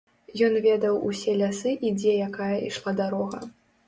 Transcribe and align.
Ён 0.45 0.53
ведаў 0.67 0.95
усе 1.09 1.35
лясы 1.41 1.73
і 1.89 1.91
дзе 1.99 2.13
якая 2.29 2.55
ішла 2.69 2.95
дарога. 3.01 3.43